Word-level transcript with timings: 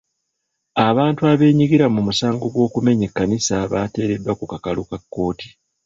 Abantu 0.87 1.21
abeenyigira 1.31 1.85
mu 1.93 2.01
musango 2.07 2.45
gw'okumenya 2.53 3.03
ekkanisa 3.07 3.55
baateereddwa 3.71 4.31
ku 4.39 4.45
kakalu 4.51 4.81
ka 4.89 4.97
kkooti. 5.01 5.47